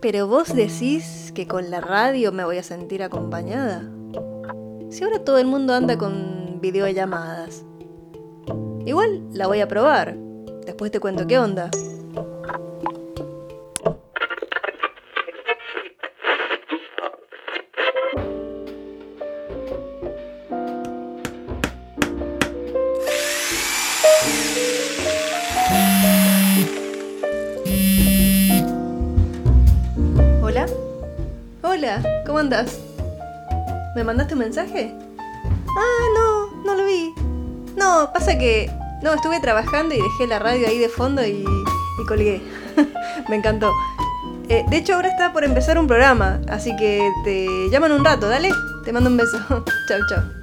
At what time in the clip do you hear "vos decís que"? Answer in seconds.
0.26-1.46